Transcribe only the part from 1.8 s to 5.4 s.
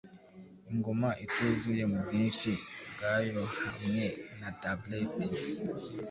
mubwinshi bwayohamwe na tableti